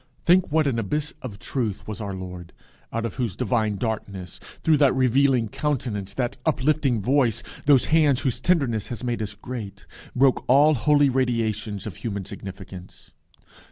[0.25, 2.53] Think what an abyss of truth was our Lord,
[2.91, 8.39] out of whose divine darkness, through that revealing countenance, that uplifting voice, those hands whose
[8.39, 9.85] tenderness has made us great,
[10.15, 13.11] broke all holy radiations of human significance.